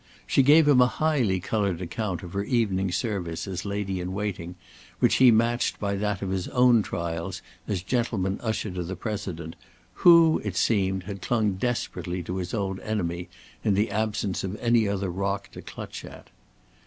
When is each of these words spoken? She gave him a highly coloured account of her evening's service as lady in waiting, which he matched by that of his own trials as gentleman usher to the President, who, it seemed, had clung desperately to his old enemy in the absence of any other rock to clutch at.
She 0.25 0.41
gave 0.41 0.67
him 0.67 0.81
a 0.81 0.87
highly 0.87 1.39
coloured 1.39 1.79
account 1.79 2.23
of 2.23 2.33
her 2.33 2.43
evening's 2.43 2.95
service 2.95 3.47
as 3.47 3.65
lady 3.65 3.99
in 4.01 4.13
waiting, 4.13 4.55
which 4.97 5.17
he 5.17 5.29
matched 5.29 5.79
by 5.79 5.93
that 5.93 6.23
of 6.23 6.31
his 6.31 6.47
own 6.47 6.81
trials 6.81 7.43
as 7.67 7.83
gentleman 7.83 8.39
usher 8.41 8.71
to 8.71 8.81
the 8.81 8.95
President, 8.95 9.55
who, 10.01 10.41
it 10.43 10.55
seemed, 10.55 11.03
had 11.03 11.21
clung 11.21 11.53
desperately 11.53 12.23
to 12.23 12.37
his 12.37 12.51
old 12.51 12.79
enemy 12.79 13.29
in 13.63 13.75
the 13.75 13.91
absence 13.91 14.43
of 14.43 14.55
any 14.55 14.87
other 14.87 15.11
rock 15.11 15.51
to 15.51 15.61
clutch 15.61 16.03
at. 16.03 16.31